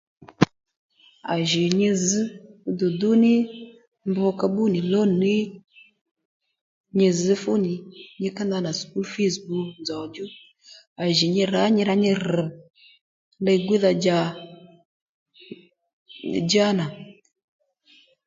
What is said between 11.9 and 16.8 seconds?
nyi rr̀ li-gwíydha-dja li-gwíydha-djá